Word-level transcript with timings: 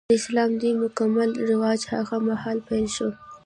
د 0.09 0.11
اسلام 0.19 0.51
دین 0.61 0.75
مکمل 0.85 1.29
رواج 1.49 1.79
هغه 1.93 2.17
مهال 2.27 2.57
پیل 2.67 2.85
شو. 2.95 3.09